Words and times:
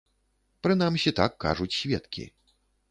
Прынамсі, 0.67 1.15
так 1.21 1.39
кажуць 1.47 1.73
сведкі. 1.81 2.23